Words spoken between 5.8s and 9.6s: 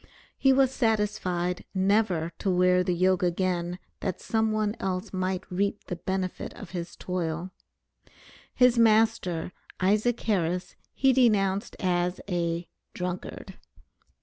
the benefit of his toil. His master,